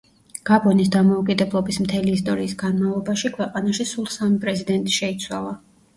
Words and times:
გაბონის 0.49 0.87
დამოუკიდებლობის 0.95 1.77
მთელი 1.83 2.15
ისტორიის 2.19 2.55
განმავლობაში 2.63 3.31
ქვეყანაში 3.37 3.87
სულ 3.91 4.11
სამი 4.19 4.41
პრეზიდენტი 4.47 4.97
შეიცვალა. 5.01 5.55